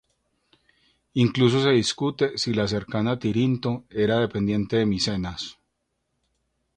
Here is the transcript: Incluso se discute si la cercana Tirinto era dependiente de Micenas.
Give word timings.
Incluso 1.13 1.61
se 1.61 1.69
discute 1.69 2.35
si 2.35 2.55
la 2.55 2.67
cercana 2.67 3.19
Tirinto 3.19 3.85
era 3.91 4.17
dependiente 4.17 4.77
de 4.77 4.87
Micenas. 4.87 5.59